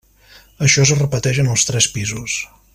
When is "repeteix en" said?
1.01-1.53